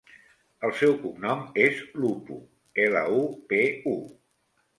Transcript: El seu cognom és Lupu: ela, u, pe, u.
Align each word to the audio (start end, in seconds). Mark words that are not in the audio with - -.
El 0.69 0.71
seu 0.77 0.95
cognom 1.03 1.43
és 1.65 1.83
Lupu: 2.05 2.39
ela, 2.87 3.05
u, 3.19 3.21
pe, 3.53 3.61
u. 3.95 3.97